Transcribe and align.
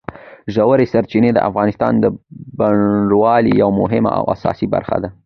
ژورې 0.53 0.85
سرچینې 0.93 1.31
د 1.33 1.39
افغانستان 1.49 1.93
د 1.99 2.05
بڼوالۍ 2.57 3.53
یوه 3.61 3.73
مهمه 3.81 4.09
او 4.17 4.23
اساسي 4.33 4.67
برخه 4.75 4.95
ده. 5.03 5.09